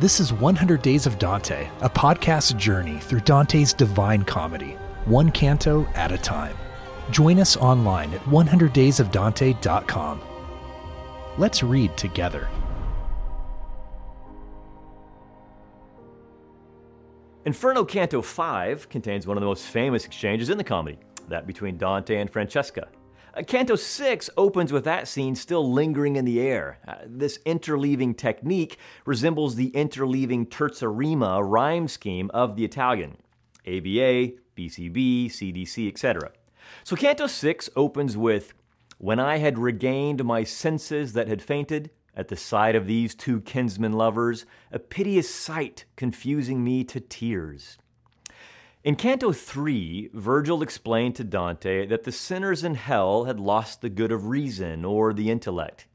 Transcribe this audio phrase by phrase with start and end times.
[0.00, 4.76] This is 100 Days of Dante, a podcast journey through Dante's divine comedy,
[5.06, 6.56] one canto at a time.
[7.10, 10.20] Join us online at 100daysofdante.com.
[11.36, 12.48] Let's read together.
[17.44, 21.76] Inferno Canto 5 contains one of the most famous exchanges in the comedy, that between
[21.76, 22.86] Dante and Francesca.
[23.34, 26.78] Uh, Canto 6 opens with that scene still lingering in the air.
[26.86, 33.16] Uh, this interleaving technique resembles the interleaving terza rima rhyme scheme of the Italian
[33.66, 36.32] ABA, BCB, CDC, etc.
[36.84, 38.54] So Canto 6 opens with
[38.98, 43.40] When I had regained my senses that had fainted, at the sight of these two
[43.42, 47.78] kinsmen lovers, a piteous sight confusing me to tears.
[48.84, 53.88] In Canto 3, Virgil explained to Dante that the sinners in hell had lost the
[53.88, 55.86] good of reason or the intellect.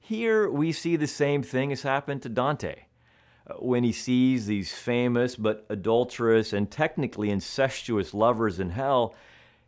[0.00, 2.84] Here we see the same thing has happened to Dante.
[3.58, 9.14] When he sees these famous but adulterous and technically incestuous lovers in hell,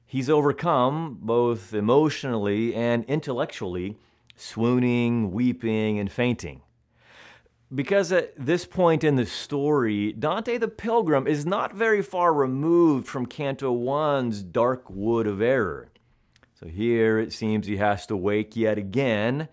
[0.07, 3.99] he's overcome both emotionally and intellectually
[4.37, 6.63] swooning, weeping, and fainting.
[7.75, 13.07] Because at this point in the story, Dante the Pilgrim is not very far removed
[13.07, 15.91] from Canto 1's dark wood of error.
[16.59, 19.49] So here it seems he has to wake yet again,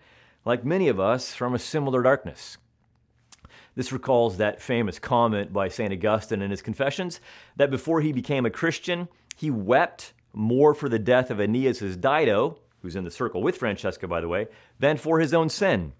[0.46, 2.56] like many of us, from a similar darkness.
[3.74, 5.92] This recalls that famous comment by St.
[5.92, 7.20] Augustine in his Confessions
[7.56, 12.58] that before he became a Christian, he wept more for the death of Aeneas' Dido,
[12.80, 15.92] who's in the circle with Francesca, by the way, than for his own sin.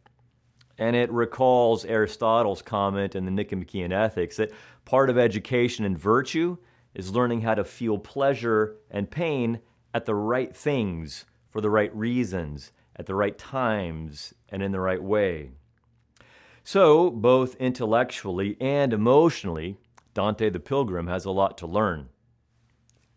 [0.78, 4.52] And it recalls Aristotle's comment in the Nicomachean Ethics that
[4.84, 6.58] part of education and virtue
[6.94, 9.60] is learning how to feel pleasure and pain
[9.94, 14.80] at the right things for the right reasons, at the right times, and in the
[14.80, 15.50] right way.
[16.64, 19.78] So, both intellectually and emotionally,
[20.14, 22.08] Dante the Pilgrim has a lot to learn.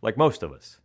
[0.01, 0.79] Like most of us.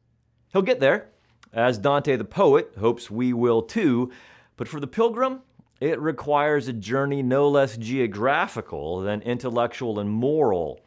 [0.53, 1.11] He'll get there,
[1.53, 4.11] as Dante the poet hopes we will too,
[4.57, 5.43] but for the pilgrim,
[5.85, 10.81] it requires a journey no less geographical than intellectual and moral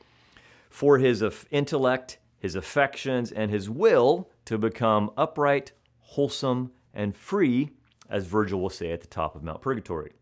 [0.71, 7.69] for his intellect, his affections, and his will to become upright, wholesome, and free,
[8.09, 10.13] as Virgil will say at the top of Mount Purgatory.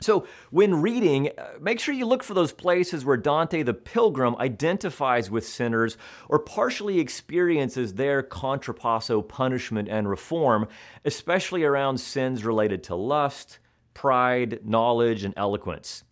[0.00, 4.34] So, when reading, uh, make sure you look for those places where Dante the Pilgrim
[4.36, 10.68] identifies with sinners or partially experiences their contrapasso punishment and reform,
[11.04, 13.58] especially around sins related to lust,
[13.94, 16.04] pride, knowledge, and eloquence.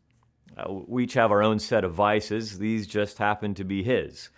[0.56, 4.30] Uh, we each have our own set of vices, these just happen to be his.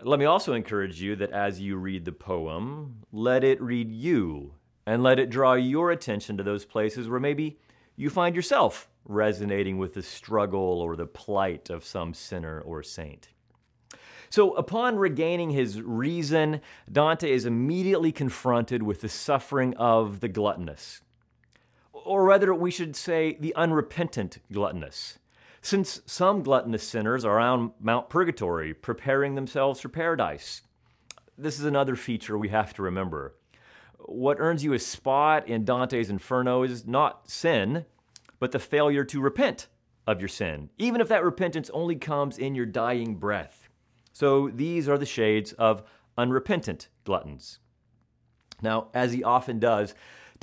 [0.00, 4.54] Let me also encourage you that as you read the poem, let it read you
[4.86, 7.58] and let it draw your attention to those places where maybe
[7.96, 13.28] you find yourself resonating with the struggle or the plight of some sinner or saint.
[14.30, 16.60] So, upon regaining his reason,
[16.90, 21.02] Dante is immediately confronted with the suffering of the gluttonous,
[22.04, 25.18] or rather, we should say, the unrepentant gluttonous.
[25.60, 30.62] Since some gluttonous sinners are on Mount Purgatory preparing themselves for paradise.
[31.38, 33.34] This is another feature we have to remember
[34.06, 37.84] what earns you a spot in Dante's Inferno is not sin,
[38.38, 39.68] but the failure to repent
[40.06, 43.68] of your sin, even if that repentance only comes in your dying breath.
[44.12, 45.82] So these are the shades of
[46.18, 47.58] unrepentant gluttons.
[48.60, 49.94] Now, as he often does,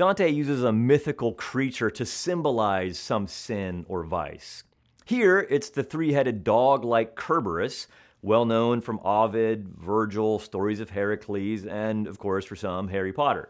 [0.01, 4.63] Dante uses a mythical creature to symbolize some sin or vice.
[5.06, 7.85] Here, it's the three headed dog like Cerberus,
[8.23, 13.50] well known from Ovid, Virgil, stories of Heracles, and of course, for some, Harry Potter.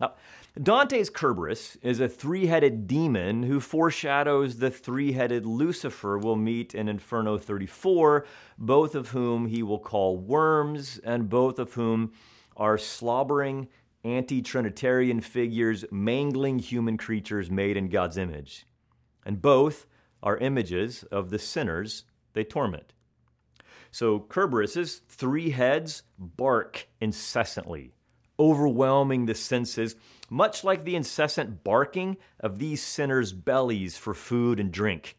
[0.00, 0.14] Now,
[0.60, 6.74] Dante's Cerberus is a three headed demon who foreshadows the three headed Lucifer we'll meet
[6.74, 8.26] in Inferno 34,
[8.58, 12.12] both of whom he will call worms, and both of whom
[12.56, 13.68] are slobbering
[14.04, 18.66] anti Trinitarian figures mangling human creatures made in God's image.
[19.24, 19.86] And both
[20.22, 22.92] are images of the sinners they torment.
[23.90, 27.92] So Cerberus's three heads bark incessantly,
[28.38, 29.96] overwhelming the senses,
[30.30, 35.18] much like the incessant barking of these sinners' bellies for food and drink.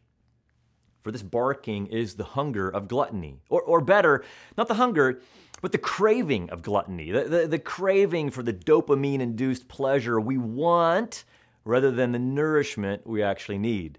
[1.03, 3.41] For this barking is the hunger of gluttony.
[3.49, 4.23] Or, or better,
[4.57, 5.21] not the hunger,
[5.63, 10.37] but the craving of gluttony, the, the, the craving for the dopamine induced pleasure we
[10.37, 11.23] want
[11.63, 13.97] rather than the nourishment we actually need.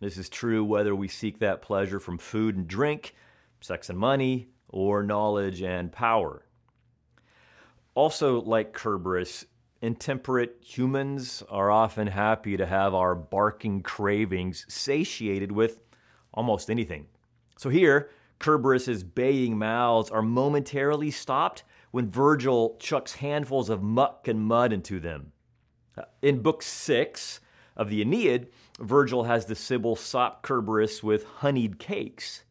[0.00, 3.14] This is true whether we seek that pleasure from food and drink
[3.60, 6.44] sex and money, or knowledge and power.
[7.94, 9.44] Also, like Cerberus,
[9.80, 15.80] intemperate humans are often happy to have our barking cravings satiated with
[16.32, 17.06] almost anything.
[17.58, 18.10] So here,
[18.42, 24.98] Cerberus's baying mouths are momentarily stopped when Virgil chucks handfuls of muck and mud into
[24.98, 25.32] them.
[25.96, 27.40] Uh, in Book 6
[27.76, 28.48] of the Aeneid,
[28.80, 32.44] Virgil has the Sibyl sop Cerberus with honeyed cakes.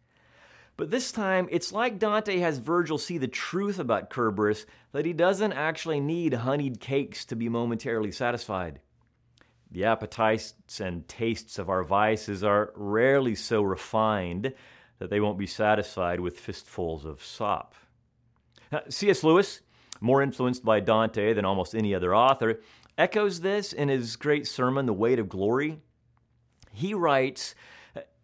[0.77, 5.13] But this time, it's like Dante has Virgil see the truth about Cerberus that he
[5.13, 8.79] doesn't actually need honeyed cakes to be momentarily satisfied.
[9.69, 14.53] The appetites and tastes of our vices are rarely so refined
[15.01, 17.73] that they won't be satisfied with fistfuls of sop.
[18.87, 19.23] C.S.
[19.23, 19.61] Lewis,
[19.99, 22.61] more influenced by Dante than almost any other author,
[22.99, 25.79] echoes this in his great sermon, The Weight of Glory.
[26.71, 27.55] He writes,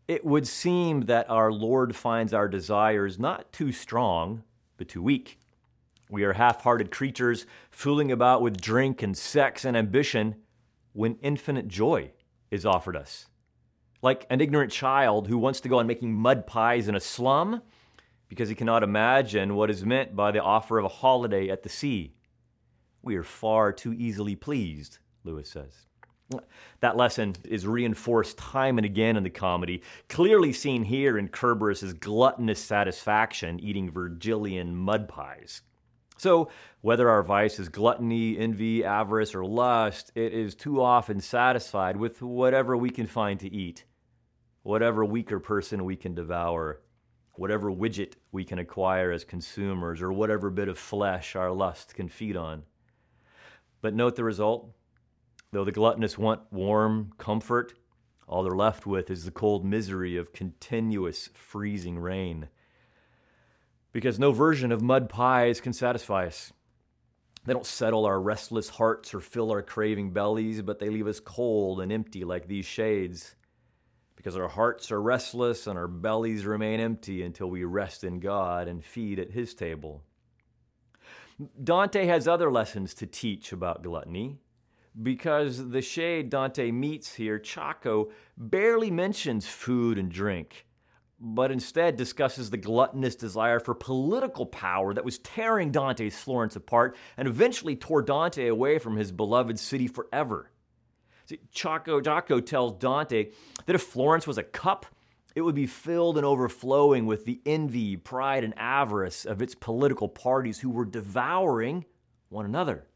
[0.07, 4.43] It would seem that our Lord finds our desires not too strong,
[4.77, 5.39] but too weak.
[6.11, 10.35] We are half hearted creatures fooling about with drink and sex and ambition
[10.93, 12.11] when infinite joy
[12.51, 13.25] is offered us.
[14.01, 17.61] Like an ignorant child who wants to go on making mud pies in a slum
[18.29, 21.69] because he cannot imagine what is meant by the offer of a holiday at the
[21.69, 22.13] sea.
[23.01, 25.87] We are far too easily pleased, Lewis says.
[26.81, 31.93] That lesson is reinforced time and again in the comedy, clearly seen here in Cerberus's
[31.93, 35.61] gluttonous satisfaction eating Virgilian mud pies.
[36.17, 36.49] So,
[36.81, 42.21] whether our vice is gluttony, envy, avarice, or lust, it is too often satisfied with
[42.21, 43.85] whatever we can find to eat,
[44.67, 46.81] whatever weaker person we can devour,
[47.35, 52.09] whatever widget we can acquire as consumers, or whatever bit of flesh our lust can
[52.09, 52.61] feed on.
[53.79, 54.69] But note the result.
[55.53, 57.75] Though the gluttonous want warm comfort,
[58.27, 62.49] all they're left with is the cold misery of continuous freezing rain.
[63.93, 66.51] Because no version of mud pies can satisfy us.
[67.45, 71.21] They don't settle our restless hearts or fill our craving bellies, but they leave us
[71.21, 73.37] cold and empty like these shades
[74.27, 78.67] because our hearts are restless and our bellies remain empty until we rest in God
[78.67, 80.03] and feed at His table.
[81.63, 84.35] Dante has other lessons to teach about gluttony
[85.01, 90.65] because the shade Dante meets here, Ciacco, barely mentions food and drink,
[91.21, 96.97] but instead discusses the gluttonous desire for political power that was tearing Dante's Florence apart
[97.15, 100.51] and eventually tore Dante away from his beloved city forever.
[101.53, 103.29] Ciacco, Ciacco tells Dante
[103.65, 104.85] that if Florence was a cup,
[105.35, 110.09] it would be filled and overflowing with the envy, pride, and avarice of its political
[110.09, 111.85] parties who were devouring
[112.29, 112.87] one another.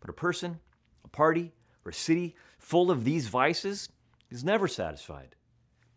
[0.00, 0.60] But a person,
[1.04, 1.52] a party,
[1.84, 3.88] or a city full of these vices
[4.30, 5.34] is never satisfied.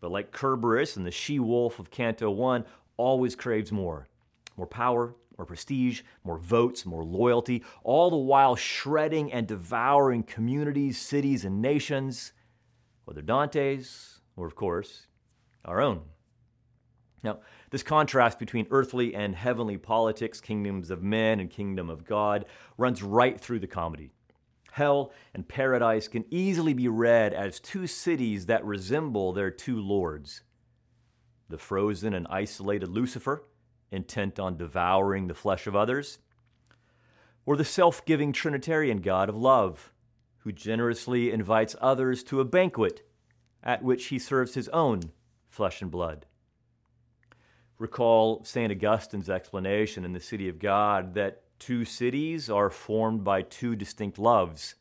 [0.00, 2.64] But like Cerberus and the she wolf of Canto 1,
[2.96, 4.08] always craves more
[4.56, 11.00] more power, more prestige, more votes, more loyalty, all the while shredding and devouring communities,
[11.00, 12.32] cities, and nations,
[13.04, 15.06] whether Dante's or, of course,
[15.64, 16.02] our own.
[17.22, 17.38] Now,
[17.70, 22.44] this contrast between earthly and heavenly politics, kingdoms of men and kingdom of God,
[22.76, 24.12] runs right through the comedy.
[24.72, 30.42] Hell and paradise can easily be read as two cities that resemble their two lords
[31.50, 33.44] the frozen and isolated Lucifer
[33.90, 36.18] intent on devouring the flesh of others,
[37.46, 39.92] or the self giving Trinitarian God of love,
[40.38, 43.06] who generously invites others to a banquet
[43.62, 45.00] at which he serves his own
[45.48, 46.26] flesh and blood.
[47.78, 48.70] Recall St.
[48.70, 54.18] Augustine's explanation in the City of God that two cities are formed by two distinct
[54.18, 54.74] loves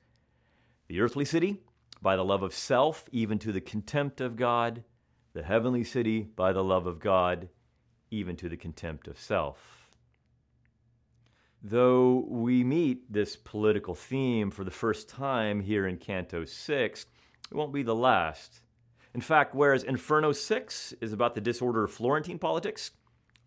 [0.89, 1.61] the earthly city,
[2.01, 4.83] by the love of self, even to the contempt of God,
[5.33, 7.47] the heavenly city, by the love of God,
[8.13, 9.89] even to the contempt of self.
[11.61, 17.05] Though we meet this political theme for the first time here in Canto 6,
[17.49, 18.61] it won't be the last.
[19.13, 22.91] In fact, whereas Inferno 6 is about the disorder of Florentine politics,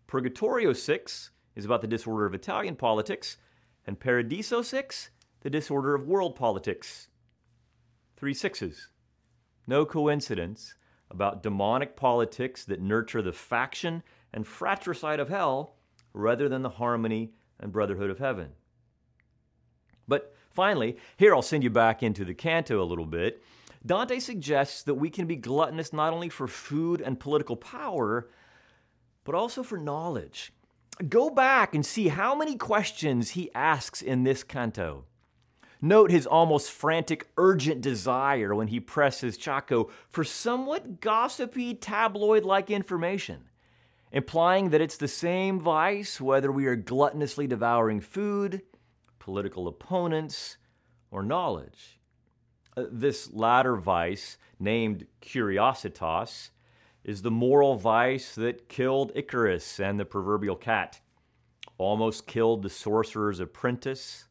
[0.07, 3.37] Purgatorio 6 is about the disorder of Italian politics,
[3.85, 5.09] and Paradiso 6,
[5.41, 7.09] the disorder of world politics.
[8.15, 8.89] Three sixes.
[9.67, 10.75] No coincidence
[11.11, 14.01] about demonic politics that nurture the faction
[14.33, 15.75] and fratricide of hell
[16.13, 18.49] rather than the harmony and brotherhood of heaven.
[20.07, 23.43] But finally, here I'll send you back into the canto a little bit.
[23.85, 28.29] Dante suggests that we can be gluttonous not only for food and political power,
[29.23, 30.51] but also for knowledge.
[31.09, 35.05] Go back and see how many questions he asks in this canto.
[35.79, 42.71] Note his almost frantic, urgent desire when he presses Ciacco for somewhat gossipy, tabloid like
[42.71, 43.47] information
[44.11, 48.61] implying that it's the same vice whether we are gluttonously devouring food,
[49.19, 50.57] political opponents,
[51.11, 51.99] or knowledge.
[52.75, 56.49] Uh, this latter vice, named curiositas,
[57.03, 60.99] is the moral vice that killed Icarus and the proverbial cat,
[61.77, 64.25] almost killed the sorcerer's apprentice,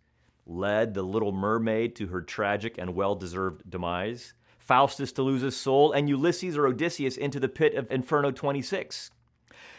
[0.46, 5.56] led the little mermaid to her tragic and well deserved demise, Faustus to lose his
[5.56, 9.10] soul, and Ulysses or Odysseus into the pit of Inferno 26.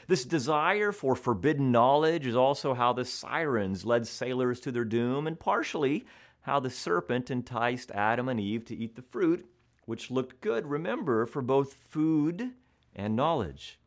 [0.07, 5.27] This desire for forbidden knowledge is also how the sirens led sailors to their doom,
[5.27, 6.05] and partially
[6.41, 9.45] how the serpent enticed Adam and Eve to eat the fruit,
[9.85, 12.51] which looked good, remember, for both food
[12.95, 13.79] and knowledge.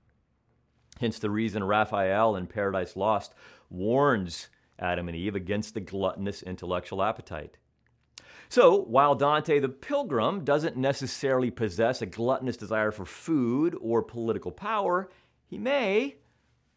[1.00, 3.32] Hence the reason Raphael in Paradise Lost
[3.70, 7.56] warns Adam and Eve against the gluttonous intellectual appetite.
[8.50, 14.50] So, while Dante the Pilgrim doesn't necessarily possess a gluttonous desire for food or political
[14.50, 15.08] power,
[15.50, 16.14] he may,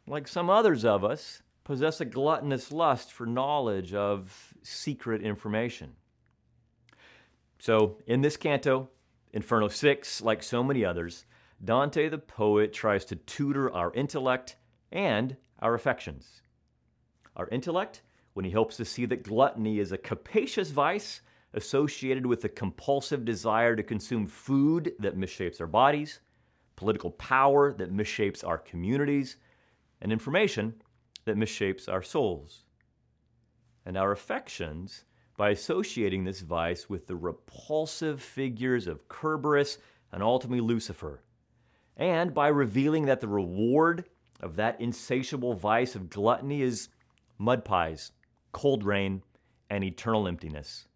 [0.07, 5.91] like some others of us, possess a gluttonous lust for knowledge of secret information.
[7.59, 8.89] So, in this canto,
[9.31, 11.25] Inferno 6, like so many others,
[11.63, 14.57] Dante the poet tries to tutor our intellect
[14.91, 16.41] and our affections.
[17.37, 18.01] Our intellect,
[18.33, 21.21] when he helps us see that gluttony is a capacious vice
[21.53, 26.19] associated with a compulsive desire to consume food that misshapes our bodies
[26.75, 29.37] political power that misshapes our communities,
[30.01, 30.81] and information
[31.25, 32.63] that misshapes our souls.
[33.85, 35.05] And our affections
[35.37, 39.77] by associating this vice with the repulsive figures of Kerberos
[40.11, 41.23] and ultimately Lucifer,
[41.97, 44.05] and by revealing that the reward
[44.41, 46.89] of that insatiable vice of gluttony is
[47.37, 48.11] mud pies,
[48.51, 49.23] cold rain,
[49.69, 50.87] and eternal emptiness.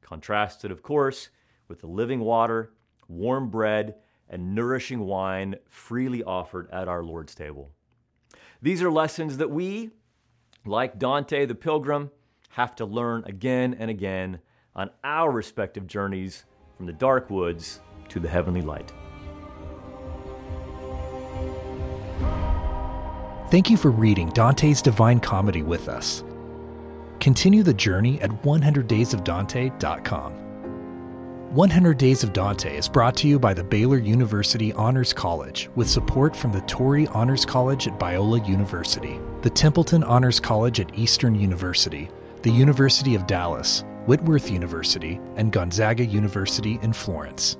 [0.00, 1.30] Contrasted, of course,
[1.68, 2.72] with the living water,
[3.08, 3.96] warm bread,
[4.28, 7.70] and nourishing wine freely offered at our Lord's table.
[8.60, 9.90] These are lessons that we,
[10.64, 12.10] like Dante the Pilgrim,
[12.50, 14.40] have to learn again and again
[14.74, 16.44] on our respective journeys
[16.76, 18.92] from the dark woods to the heavenly light.
[23.50, 26.24] Thank you for reading Dante's Divine Comedy with us.
[27.20, 30.45] Continue the journey at 100daysofdante.com.
[31.52, 35.88] 100 Days of Dante is brought to you by the Baylor University Honors College with
[35.88, 41.34] support from the Torrey Honors College at Biola University, the Templeton Honors College at Eastern
[41.34, 42.10] University,
[42.42, 47.56] the University of Dallas, Whitworth University, and Gonzaga University in Florence.